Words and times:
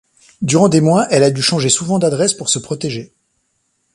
Durant 0.41 0.67
des 0.67 0.81
mois 0.81 1.05
elle 1.11 1.21
a 1.21 1.29
dû 1.29 1.43
changer 1.43 1.69
souvent 1.69 1.99
d’adresse 1.99 2.33
pour 2.33 2.49
se 2.49 2.57
protéger. 2.57 3.13